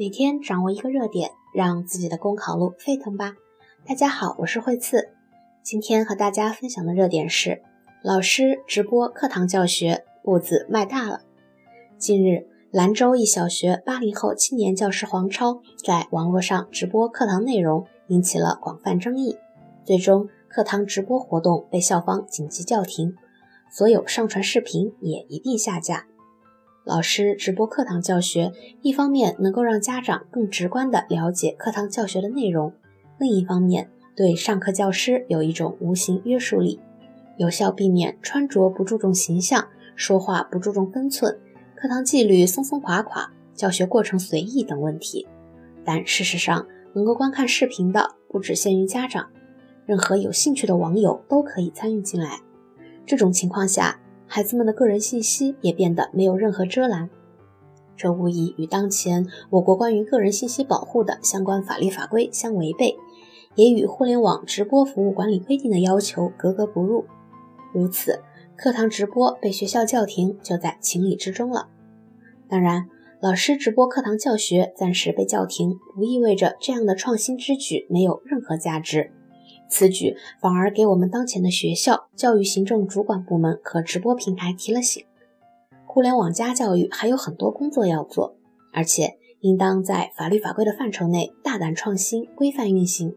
[0.00, 3.34] 每天掌握一个热点，让自己的公考路沸腾吧！
[3.84, 5.08] 大家好，我是惠次，
[5.64, 7.62] 今天和大家分享的热点是：
[8.04, 11.22] 老师直播课堂教学，步子迈大了。
[11.98, 19.36] 近日，兰州一小学八零后青年教师黄超在网络上直播课堂内容，引起了广泛争议。
[19.84, 23.16] 最终，课堂直播活动被校方紧急叫停，
[23.68, 26.06] 所有上传视频也一并下架。
[26.88, 28.50] 老师直播课堂教学，
[28.80, 32.72] 一方面能够让家长更直观地了解课堂教学的内容，
[33.18, 36.80] 另一方面对上课教师有一种无形约束力，
[37.36, 41.38] 有效避免穿着不注重形象、说话不注重分寸、
[41.76, 45.28] 课堂纪律松松垮垮、教学过程随意等问题。
[45.84, 49.28] 但事实上，能够观看视频的不只限于家长，
[49.84, 52.40] 任何有兴趣的网友都可以参与进来。
[53.04, 57.08] 这种情况下，孩子们的个人信息也变得没有任何遮拦，
[57.96, 62.94] 这无疑与当前我国关于个人信息保护的相关法律法规相违背，
[63.54, 67.06] 也与互联网直播服务管理规定的要求格格不入。
[67.72, 68.20] 如此，
[68.54, 71.68] 课堂直播被学校叫停就在情理之中了。
[72.48, 72.86] 当然，
[73.20, 79.10] 老师直播课堂教学暂时被叫停，不意味着这样的创新之举没有任何价值。
[79.68, 85.04] 此举反而给我们当前的学校教育行政主管部门和直播平台提了醒：
[85.86, 88.34] 互联网加教育还有很多工作要做，
[88.72, 93.14] 而且应当在法律法规的范畴内大胆创新、规范运行。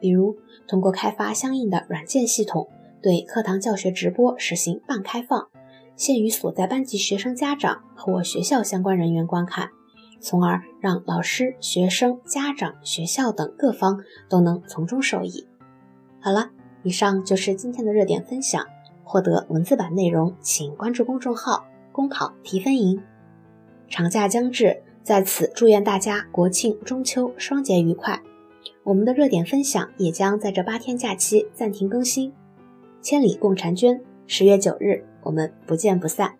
[0.00, 2.68] 比如，通过开发相应的软件系统，
[3.00, 5.48] 对课堂教学直播实行半开放，
[5.94, 9.70] 限于所在班级学生家长或学校相关人员观看，
[10.20, 15.46] 从而让老师、学生、家长、学校等各方都能从中受益。
[16.24, 16.50] 好了，
[16.84, 18.64] 以上就是今天的热点分享。
[19.02, 23.02] 获得文字版内容，请关注公众号“公考提分营”。
[23.90, 28.22] 长假将至，在此祝愿大家国庆、中秋双节愉快。
[28.84, 32.32] 我们的热点分享也将在这八天假期暂停更新。
[33.00, 36.36] 千里共婵娟，十月九日，我们不见不散。